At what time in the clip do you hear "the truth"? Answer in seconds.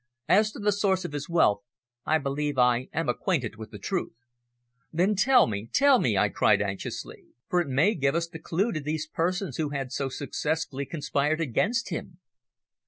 3.69-4.15